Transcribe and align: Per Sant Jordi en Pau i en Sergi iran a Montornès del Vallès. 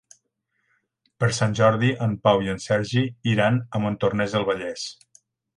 Per 1.23 1.29
Sant 1.39 1.53
Jordi 1.59 1.91
en 2.07 2.17
Pau 2.29 2.43
i 2.47 2.53
en 2.55 2.63
Sergi 2.65 3.05
iran 3.35 3.63
a 3.81 3.85
Montornès 3.85 4.37
del 4.39 4.49
Vallès. 4.53 4.91